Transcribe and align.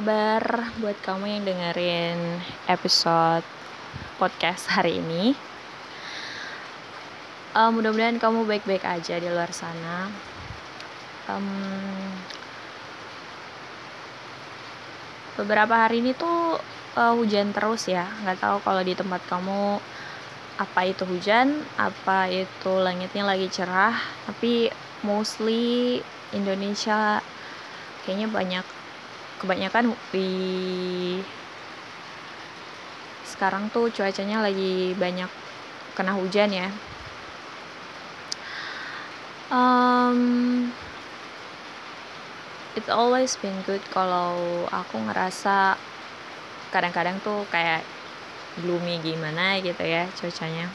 kabar 0.00 0.72
buat 0.80 0.96
kamu 1.04 1.28
yang 1.28 1.42
dengerin 1.44 2.40
episode 2.72 3.44
podcast 4.16 4.72
hari 4.72 4.96
ini? 4.96 5.36
Uh, 7.52 7.68
mudah-mudahan 7.68 8.16
kamu 8.16 8.48
baik-baik 8.48 8.80
aja 8.80 9.20
di 9.20 9.28
luar 9.28 9.52
sana. 9.52 10.08
Um, 11.28 11.44
beberapa 15.36 15.76
hari 15.84 16.00
ini 16.00 16.16
tuh 16.16 16.56
uh, 16.96 17.12
hujan 17.20 17.52
terus 17.52 17.84
ya. 17.84 18.08
Nggak 18.24 18.40
tahu 18.40 18.56
kalau 18.64 18.80
di 18.80 18.96
tempat 18.96 19.20
kamu 19.28 19.84
apa 20.56 20.80
itu 20.88 21.04
hujan, 21.04 21.60
apa 21.76 22.24
itu 22.32 22.72
langitnya 22.72 23.28
lagi 23.28 23.52
cerah. 23.52 24.00
Tapi 24.24 24.72
mostly 25.04 26.00
Indonesia 26.32 27.20
kayaknya 28.08 28.32
banyak 28.32 28.79
kebanyakan 29.40 29.96
di 30.12 30.28
sekarang 33.24 33.72
tuh 33.72 33.88
cuacanya 33.88 34.44
lagi 34.44 34.92
banyak 34.94 35.30
kena 35.96 36.12
hujan 36.12 36.52
ya. 36.52 36.68
Um, 39.50 40.70
it 42.78 42.86
always 42.86 43.34
been 43.40 43.56
good 43.66 43.82
kalau 43.90 44.68
aku 44.70 45.00
ngerasa 45.02 45.74
kadang-kadang 46.70 47.18
tuh 47.26 47.42
kayak 47.50 47.82
gloomy 48.62 49.02
gimana 49.02 49.58
gitu 49.58 49.82
ya 49.82 50.06
cuacanya. 50.14 50.70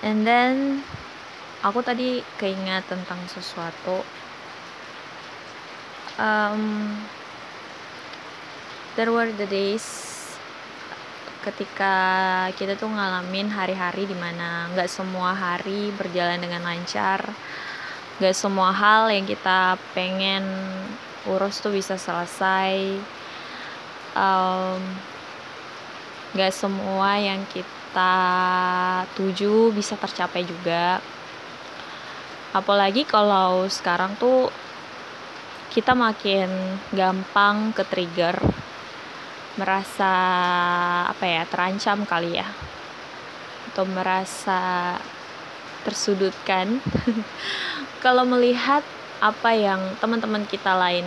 And 0.00 0.24
then 0.24 0.80
aku 1.60 1.84
tadi 1.84 2.24
keingat 2.40 2.88
tentang 2.88 3.20
sesuatu. 3.28 4.00
Um, 6.16 6.96
there 9.00 9.08
were 9.08 9.32
the 9.32 9.48
days 9.48 10.20
ketika 11.40 11.96
kita 12.60 12.76
tuh 12.76 12.92
ngalamin 12.92 13.48
hari-hari 13.48 14.04
di 14.04 14.12
mana 14.12 14.68
nggak 14.76 14.92
semua 14.92 15.32
hari 15.32 15.88
berjalan 15.96 16.36
dengan 16.36 16.68
lancar 16.68 17.24
nggak 18.20 18.36
semua 18.36 18.68
hal 18.76 19.08
yang 19.08 19.24
kita 19.24 19.80
pengen 19.96 20.44
urus 21.24 21.64
tuh 21.64 21.72
bisa 21.72 21.96
selesai. 21.96 23.00
Nggak 26.36 26.52
um, 26.52 26.60
semua 26.60 27.16
yang 27.16 27.40
kita 27.48 28.12
tuju 29.16 29.72
bisa 29.72 29.96
tercapai 29.96 30.44
juga. 30.44 31.00
Apalagi 32.52 33.08
kalau 33.08 33.64
sekarang 33.72 34.12
tuh 34.20 34.52
kita 35.72 35.96
makin 35.96 36.76
gampang 36.92 37.72
ke 37.72 37.88
trigger 37.88 38.59
merasa 39.60 40.12
apa 41.04 41.24
ya 41.28 41.44
terancam 41.44 42.08
kali 42.08 42.40
ya. 42.40 42.48
Atau 43.68 43.84
merasa 43.84 44.96
tersudutkan. 45.84 46.80
Kalau 48.04 48.24
melihat 48.24 48.80
apa 49.20 49.52
yang 49.52 50.00
teman-teman 50.00 50.48
kita 50.48 50.72
lain 50.72 51.04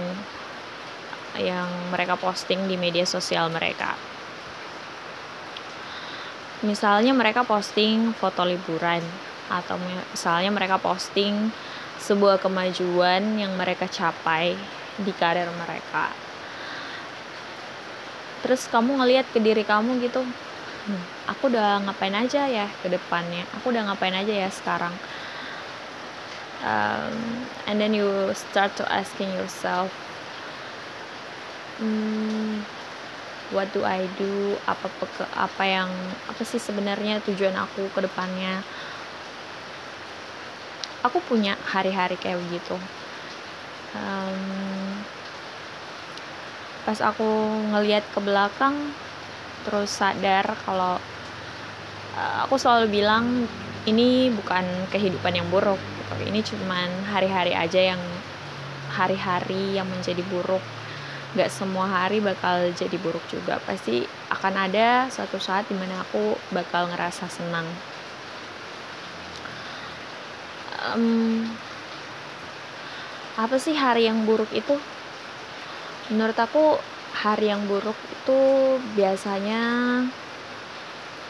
yang 1.41 1.65
mereka 1.89 2.13
posting 2.13 2.69
di 2.69 2.77
media 2.77 3.09
sosial 3.09 3.49
mereka. 3.49 3.97
Misalnya 6.61 7.11
mereka 7.11 7.41
posting 7.41 8.13
foto 8.13 8.45
liburan 8.45 9.01
atau 9.49 9.75
misalnya 9.81 10.53
mereka 10.53 10.77
posting 10.77 11.49
sebuah 11.99 12.39
kemajuan 12.39 13.41
yang 13.41 13.57
mereka 13.57 13.89
capai 13.89 14.55
di 15.01 15.11
karir 15.11 15.49
mereka 15.57 16.32
terus 18.43 18.67
kamu 18.67 18.99
ngelihat 18.99 19.25
ke 19.31 19.39
diri 19.39 19.63
kamu 19.63 20.03
gitu 20.03 20.21
hmm, 20.83 21.03
aku 21.31 21.47
udah 21.47 21.79
ngapain 21.87 22.13
aja 22.13 22.45
ya 22.47 22.67
ke 22.83 22.91
depannya? 22.91 23.47
Aku 23.59 23.71
udah 23.71 23.87
ngapain 23.87 24.13
aja 24.13 24.33
ya 24.45 24.49
sekarang? 24.51 24.91
Um, 26.63 27.43
and 27.67 27.75
then 27.79 27.91
you 27.91 28.07
start 28.35 28.71
to 28.79 28.87
asking 28.87 29.31
yourself 29.35 29.91
hmm, 31.79 32.63
what 33.51 33.67
do 33.75 33.83
I 33.83 34.07
do? 34.19 34.55
Apa 34.67 34.87
peke, 34.87 35.27
apa 35.35 35.63
yang 35.67 35.89
apa 36.27 36.41
sih 36.47 36.59
sebenarnya 36.59 37.19
tujuan 37.27 37.55
aku 37.55 37.91
ke 37.91 37.99
depannya? 38.03 38.63
Aku 41.03 41.19
punya 41.27 41.59
hari-hari 41.67 42.15
kayak 42.15 42.39
begitu. 42.47 42.79
Um, 43.93 44.39
pas 46.83 46.99
aku 46.99 47.27
ngeliat 47.71 48.03
ke 48.11 48.19
belakang 48.19 48.75
terus 49.63 49.91
sadar 49.91 50.43
kalau 50.67 50.99
uh, 52.19 52.37
aku 52.43 52.59
selalu 52.59 52.99
bilang 52.99 53.47
ini 53.83 54.31
bukan 54.31 54.63
kehidupan 54.91 55.35
yang 55.35 55.47
buruk 55.51 55.79
gitu. 55.79 56.13
ini 56.27 56.39
cuman 56.43 56.87
hari-hari 57.07 57.55
aja 57.55 57.95
yang 57.95 58.01
hari-hari 58.93 59.75
yang 59.75 59.89
menjadi 59.89 60.21
buruk. 60.29 60.61
Gak 61.33 61.49
semua 61.49 61.89
hari 61.89 62.21
bakal 62.21 62.69
jadi 62.77 62.93
buruk 63.01 63.25
juga. 63.25 63.57
Pasti 63.65 64.05
akan 64.29 64.69
ada 64.69 65.09
suatu 65.09 65.41
saat 65.41 65.65
di 65.65 65.73
mana 65.73 66.05
aku 66.05 66.37
bakal 66.53 66.93
ngerasa 66.93 67.25
senang. 67.25 67.65
Um, 70.93 71.49
apa 73.33 73.57
sih 73.57 73.73
hari 73.73 74.05
yang 74.05 74.29
buruk 74.29 74.53
itu 74.53 74.77
menurut 76.11 76.35
aku 76.35 76.75
hari 77.13 77.53
yang 77.53 77.63
buruk 77.69 77.95
itu 77.95 78.41
biasanya 78.97 79.61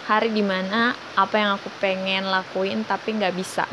hari 0.07 0.31
di 0.31 0.43
mana 0.43 0.95
apa 1.15 1.35
yang 1.39 1.55
aku 1.59 1.69
pengen 1.77 2.27
lakuin 2.27 2.81
tapi 2.87 3.13
nggak 3.19 3.35
bisa. 3.35 3.67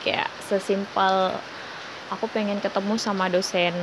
Kayak 0.00 0.30
sesimpel 0.40 1.34
aku 2.10 2.26
pengen 2.32 2.58
ketemu 2.58 2.96
sama 2.96 3.28
dosen 3.28 3.74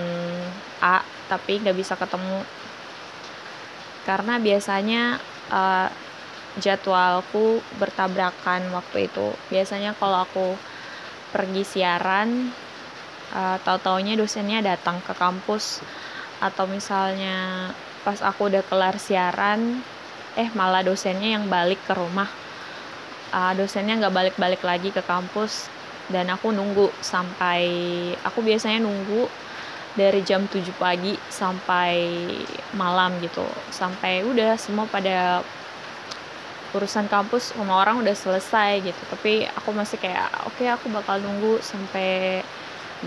A 0.81 1.03
tapi 1.29 1.62
nggak 1.62 1.78
bisa 1.78 1.94
ketemu. 1.94 2.44
Karena 4.07 4.39
biasanya 4.39 5.19
uh, 5.51 5.91
jadwalku 6.57 7.59
bertabrakan 7.78 8.72
waktu 8.74 9.12
itu. 9.12 9.35
Biasanya 9.51 9.94
kalau 10.00 10.24
aku 10.24 10.56
pergi 11.31 11.63
siaran 11.68 12.50
uh, 13.35 13.57
tahu-taunya 13.62 14.16
dosennya 14.16 14.63
datang 14.63 15.03
ke 15.03 15.12
kampus 15.13 15.84
atau 16.38 16.70
misalnya 16.70 17.70
pas 18.06 18.22
aku 18.22 18.48
udah 18.48 18.64
kelar 18.66 18.96
siaran 19.02 19.81
eh 20.38 20.50
malah 20.53 20.86
dosennya 20.86 21.34
yang 21.36 21.50
balik 21.50 21.81
ke 21.90 21.98
rumah. 21.98 22.30
Uh, 23.34 23.52
dosennya 23.58 23.98
nggak 24.00 24.14
balik-balik 24.14 24.62
lagi 24.62 24.94
ke 24.94 25.02
kampus. 25.02 25.68
Dan 26.08 26.31
aku 26.31 26.56
nunggu 26.56 26.88
sampai 27.03 27.68
aku 28.24 28.40
biasanya 28.40 28.80
nunggu 28.80 29.28
dari 29.98 30.24
jam 30.24 30.46
7 30.48 30.64
pagi 30.78 31.18
sampai 31.28 32.24
malam 32.78 33.18
gitu. 33.19 33.44
Sampai 33.74 34.24
udah 34.24 34.56
semua 34.56 34.86
pada 34.88 35.42
urusan 36.78 37.09
kampus 37.09 37.58
semua 37.58 37.81
orang 37.81 38.00
udah 38.06 38.14
selesai 38.14 38.86
gitu. 38.86 39.02
Tapi 39.09 39.50
aku 39.58 39.74
masih 39.74 39.98
kayak 40.00 40.30
oke 40.46 40.56
okay, 40.62 40.69
aku 40.69 40.88
bakal 40.94 41.18
nunggu 41.19 41.59
sampai 41.66 42.40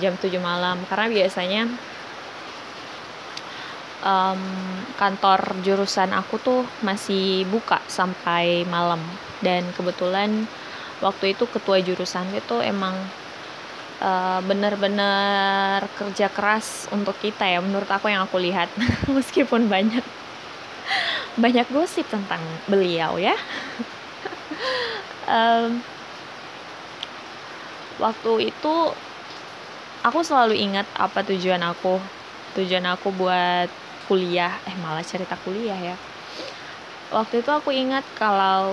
jam 0.02 0.18
7 0.18 0.28
malam. 0.42 0.82
Karena 0.90 1.06
biasanya 1.08 1.70
um, 4.04 4.40
kantor 4.96 5.56
jurusan 5.64 6.12
aku 6.12 6.36
tuh 6.40 6.60
masih 6.84 7.48
buka 7.48 7.80
sampai 7.88 8.64
malam. 8.68 9.00
Dan 9.40 9.64
kebetulan 9.72 10.44
waktu 11.00 11.32
itu 11.32 11.48
ketua 11.48 11.80
jurusan 11.80 12.28
itu 12.36 12.60
emang 12.60 12.92
uh, 14.04 14.40
bener-bener 14.44 15.84
kerja 15.96 16.28
keras 16.28 16.88
untuk 16.92 17.16
kita 17.20 17.48
ya 17.48 17.60
menurut 17.64 17.88
aku 17.88 18.12
yang 18.12 18.24
aku 18.24 18.36
lihat. 18.40 18.68
Meskipun 19.16 19.68
banyak 19.68 20.04
banyak 21.38 21.66
gosip 21.70 22.04
tentang 22.10 22.42
beliau 22.66 23.16
ya. 23.16 23.36
Um, 25.30 25.78
waktu 28.02 28.50
itu 28.50 28.74
aku 30.02 30.20
selalu 30.24 30.58
ingat 30.58 30.88
apa 30.98 31.22
tujuan 31.22 31.62
aku. 31.62 32.02
Tujuan 32.58 32.82
aku 32.82 33.14
buat 33.14 33.70
kuliah 34.10 34.58
eh 34.66 34.74
malah 34.82 35.06
cerita 35.06 35.38
kuliah 35.46 35.78
ya. 35.78 35.96
Waktu 37.14 37.46
itu 37.46 37.50
aku 37.54 37.70
ingat 37.70 38.02
kalau 38.18 38.66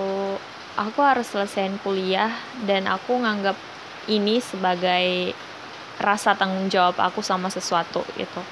aku 0.74 0.98
harus 0.98 1.30
selesaiin 1.30 1.78
kuliah 1.78 2.34
dan 2.66 2.90
aku 2.90 3.14
nganggap 3.22 3.54
ini 4.10 4.42
sebagai 4.42 5.38
rasa 6.02 6.34
tanggung 6.34 6.66
jawab 6.66 6.98
aku 6.98 7.22
sama 7.22 7.46
sesuatu 7.54 8.02
gitu. 8.18 8.42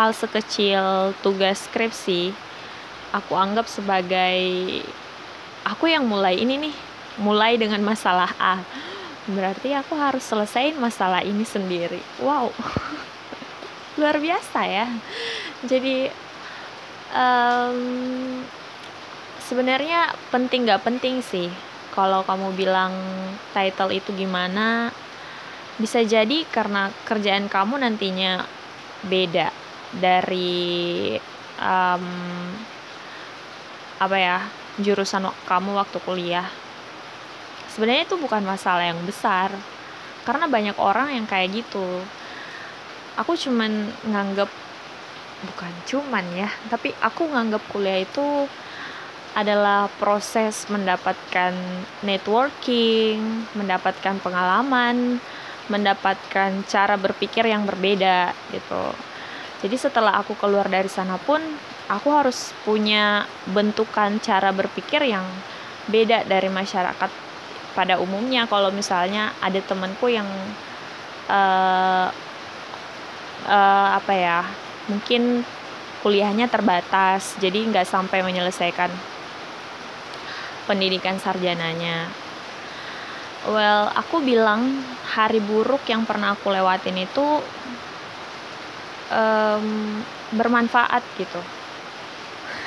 Hal 0.00 0.16
sekecil 0.16 1.12
tugas 1.20 1.68
skripsi 1.68 2.32
aku 3.10 3.34
anggap 3.34 3.66
sebagai 3.66 4.40
aku 5.66 5.90
yang 5.90 6.06
mulai 6.06 6.38
ini 6.38 6.70
nih 6.70 6.74
mulai 7.18 7.58
dengan 7.58 7.82
masalah 7.82 8.30
A. 8.38 8.62
Berarti 9.28 9.76
aku 9.76 9.94
harus 9.94 10.24
selesaiin 10.24 10.80
masalah 10.80 11.20
ini 11.20 11.44
sendiri. 11.44 12.00
Wow. 12.22 12.50
Luar 14.00 14.16
biasa 14.16 14.60
ya. 14.64 14.86
Jadi 15.66 16.08
um, 17.14 17.80
sebenarnya 19.42 20.14
penting 20.30 20.66
nggak 20.66 20.84
penting 20.86 21.22
sih. 21.24 21.50
Kalau 21.90 22.22
kamu 22.22 22.54
bilang 22.54 22.94
title 23.50 23.90
itu 23.90 24.14
gimana 24.14 24.94
bisa 25.80 26.04
jadi 26.06 26.46
karena 26.52 26.92
kerjaan 27.08 27.50
kamu 27.50 27.82
nantinya 27.82 28.46
beda 29.02 29.50
dari 29.96 31.16
um, 31.58 32.04
apa 33.98 34.16
ya 34.16 34.38
jurusan 34.78 35.26
kamu 35.50 35.74
waktu 35.74 35.98
kuliah. 36.06 36.46
Sebenarnya 37.70 38.06
itu 38.06 38.16
bukan 38.18 38.42
masalah 38.46 38.86
yang 38.86 39.02
besar 39.02 39.50
karena 40.22 40.46
banyak 40.46 40.78
orang 40.78 41.16
yang 41.16 41.26
kayak 41.26 41.64
gitu. 41.64 42.06
Aku 43.18 43.34
cuman 43.34 43.90
nganggep 44.06 44.48
bukan 45.40 45.72
cuman 45.88 46.24
ya 46.36 46.50
tapi 46.68 46.92
aku 47.00 47.28
nganggep 47.32 47.62
kuliah 47.72 48.04
itu 48.04 48.48
adalah 49.30 49.86
proses 50.02 50.66
mendapatkan 50.66 51.54
networking, 52.02 53.46
mendapatkan 53.54 54.18
pengalaman, 54.18 55.22
mendapatkan 55.70 56.66
cara 56.66 56.98
berpikir 56.98 57.46
yang 57.46 57.62
berbeda 57.62 58.34
gitu. 58.50 58.84
Jadi 59.62 59.76
setelah 59.78 60.18
aku 60.18 60.34
keluar 60.34 60.66
dari 60.66 60.90
sana 60.90 61.14
pun 61.20 61.38
aku 61.86 62.08
harus 62.10 62.50
punya 62.66 63.28
bentukan 63.46 64.18
cara 64.18 64.50
berpikir 64.50 65.04
yang 65.06 65.22
beda 65.86 66.26
dari 66.26 66.50
masyarakat 66.50 67.10
pada 67.78 68.02
umumnya. 68.02 68.50
Kalau 68.50 68.74
misalnya 68.74 69.30
ada 69.38 69.62
temanku 69.62 70.10
yang 70.10 70.26
uh, 71.30 72.10
uh, 73.46 73.88
apa 73.94 74.12
ya, 74.16 74.40
mungkin 74.90 75.46
kuliahnya 76.02 76.50
terbatas, 76.50 77.38
jadi 77.38 77.62
nggak 77.70 77.86
sampai 77.86 78.26
menyelesaikan 78.26 78.90
pendidikan 80.66 81.16
sarjananya. 81.22 82.10
Well, 83.48 83.88
aku 83.96 84.20
bilang 84.20 84.84
hari 85.16 85.40
buruk 85.40 85.88
yang 85.88 86.04
pernah 86.04 86.36
aku 86.36 86.52
lewatin 86.52 87.00
itu 87.00 87.40
um, 89.08 89.66
bermanfaat 90.36 91.02
gitu. 91.16 91.40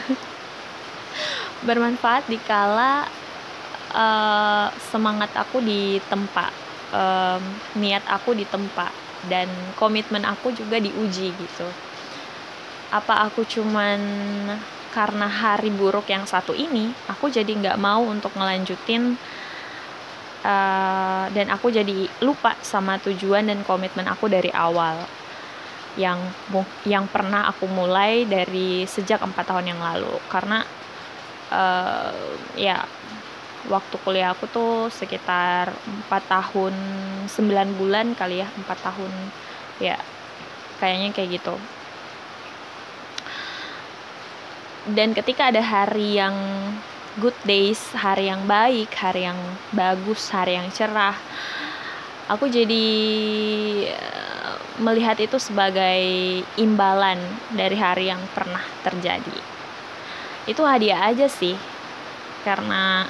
bermanfaat 1.68 2.26
dikala 2.26 3.06
uh, 3.94 4.68
semangat 4.92 5.30
aku 5.38 5.62
ditempa, 5.62 6.50
um, 6.92 7.42
niat 7.78 8.04
aku 8.10 8.34
ditempa, 8.34 8.90
dan 9.30 9.48
komitmen 9.78 10.26
aku 10.26 10.52
juga 10.52 10.81
diuji 10.81 11.31
gitu. 11.31 11.68
Apa 12.94 13.25
aku 13.25 13.42
cuman 13.42 13.98
karena 14.94 15.25
hari 15.25 15.74
buruk 15.74 16.06
yang 16.13 16.30
satu 16.30 16.54
ini 16.54 16.94
aku 17.10 17.25
jadi 17.34 17.50
nggak 17.50 17.81
mau 17.81 18.06
untuk 18.06 18.30
ngelanjutin 18.38 19.18
uh, 20.45 21.25
dan 21.34 21.50
aku 21.50 21.74
jadi 21.74 22.06
lupa 22.22 22.54
sama 22.62 23.01
tujuan 23.01 23.50
dan 23.50 23.66
komitmen 23.66 24.06
aku 24.06 24.30
dari 24.30 24.54
awal 24.54 25.01
yang 25.98 26.22
yang 26.86 27.10
pernah 27.10 27.50
aku 27.50 27.66
mulai 27.66 28.30
dari 28.30 28.86
sejak 28.86 29.25
empat 29.25 29.50
tahun 29.50 29.74
yang 29.74 29.81
lalu. 29.81 30.13
Karena 30.30 30.62
uh, 31.50 32.13
ya 32.54 32.86
waktu 33.69 33.95
kuliah 34.04 34.36
aku 34.36 34.45
tuh 34.51 34.74
sekitar 34.92 35.72
empat 35.72 36.24
tahun 36.28 36.75
sembilan 37.31 37.69
bulan 37.80 38.12
kali 38.13 38.44
ya 38.44 38.48
empat 38.60 38.78
tahun 38.84 39.12
ya 39.80 39.95
kayaknya 40.84 41.10
kayak 41.16 41.30
gitu 41.40 41.56
dan 44.91 45.15
ketika 45.15 45.47
ada 45.47 45.63
hari 45.63 46.19
yang 46.19 46.35
good 47.24 47.35
days, 47.47 47.80
hari 47.95 48.27
yang 48.27 48.44
baik, 48.44 48.91
hari 49.00 49.24
yang 49.24 49.39
bagus, 49.71 50.27
hari 50.27 50.59
yang 50.59 50.68
cerah, 50.75 51.15
aku 52.27 52.51
jadi 52.51 52.88
eh, 53.88 54.56
melihat 54.83 55.15
itu 55.24 55.39
sebagai 55.39 56.03
imbalan 56.59 57.21
dari 57.56 57.77
hari 57.80 58.12
yang 58.12 58.19
pernah 58.35 58.63
terjadi. 58.83 59.39
Itu 60.44 60.68
hadiah 60.68 61.07
aja 61.07 61.31
sih, 61.31 61.56
karena 62.44 63.07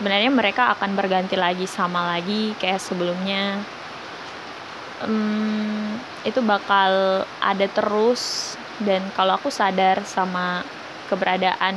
sebenarnya 0.00 0.32
mereka 0.32 0.72
akan 0.72 0.96
berganti 0.96 1.36
lagi 1.36 1.68
sama 1.68 2.16
lagi 2.16 2.56
kayak 2.56 2.80
sebelumnya. 2.80 3.60
Hmm, 5.04 6.00
itu 6.24 6.40
bakal 6.40 7.24
ada 7.40 7.66
terus 7.68 8.56
dan 8.84 9.04
kalau 9.12 9.36
aku 9.36 9.52
sadar 9.52 10.02
sama 10.08 10.64
keberadaan 11.12 11.76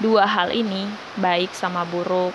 dua 0.00 0.24
hal 0.24 0.54
ini 0.54 0.88
baik 1.18 1.52
sama 1.52 1.84
buruk 1.84 2.32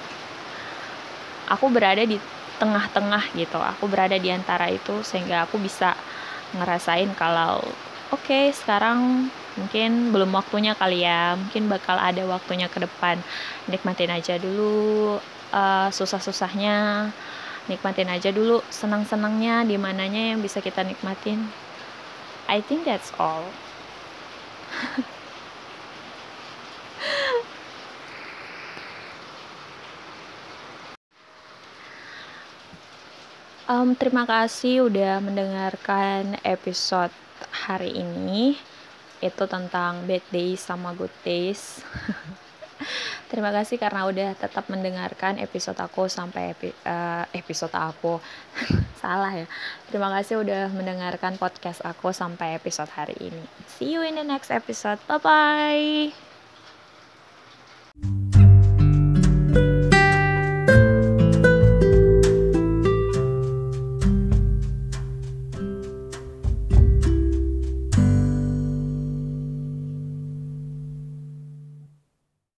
aku 1.50 1.70
berada 1.70 2.04
di 2.06 2.18
tengah-tengah 2.58 3.36
gitu. 3.36 3.60
Aku 3.60 3.86
berada 3.92 4.16
di 4.16 4.30
antara 4.32 4.72
itu 4.72 5.04
sehingga 5.04 5.46
aku 5.46 5.60
bisa 5.60 5.94
ngerasain 6.56 7.12
kalau 7.20 7.60
oke 8.14 8.22
okay, 8.24 8.54
sekarang 8.56 9.28
mungkin 9.56 10.12
belum 10.12 10.36
waktunya 10.36 10.76
kali 10.76 11.04
ya 11.04 11.36
mungkin 11.40 11.68
bakal 11.72 12.00
ada 12.00 12.24
waktunya 12.26 12.72
ke 12.72 12.82
depan. 12.82 13.20
Nikmatin 13.68 14.12
aja 14.14 14.40
dulu 14.40 15.18
uh, 15.52 15.90
susah-susahnya. 15.92 17.10
Nikmatin 17.66 18.14
aja 18.14 18.30
dulu 18.30 18.62
senang-senangnya 18.70 19.66
di 19.66 19.74
mananya 19.82 20.34
yang 20.34 20.40
bisa 20.40 20.62
kita 20.62 20.86
nikmatin 20.86 21.50
I 22.46 22.62
think 22.62 22.86
that's 22.86 23.10
all. 23.18 23.42
um, 33.66 33.98
terima 33.98 34.30
kasih 34.30 34.86
udah 34.86 35.18
mendengarkan 35.26 36.38
episode 36.46 37.10
hari 37.50 37.98
ini. 37.98 38.62
Itu 39.26 39.50
tentang 39.50 40.06
bad 40.06 40.22
days 40.30 40.62
sama 40.62 40.94
good 40.94 41.14
days. 41.26 41.82
Terima 43.36 43.52
kasih 43.52 43.76
karena 43.76 44.08
udah 44.08 44.32
tetap 44.40 44.64
mendengarkan 44.72 45.36
episode 45.44 45.76
aku 45.76 46.08
sampai 46.08 46.56
epi, 46.56 46.72
uh, 46.88 47.28
episode 47.36 47.76
aku. 47.76 48.24
Salah 49.04 49.36
ya. 49.36 49.44
Terima 49.92 50.08
kasih 50.08 50.40
udah 50.40 50.72
mendengarkan 50.72 51.36
podcast 51.36 51.84
aku 51.84 52.16
sampai 52.16 52.56
episode 52.56 52.88
hari 52.96 53.20
ini. 53.20 53.44
See 53.76 53.92
you 53.92 54.08
in 54.08 54.16
the 54.16 54.24
next 54.24 54.56
episode. 54.56 55.04
Bye 55.12 55.20
bye. 55.20 56.25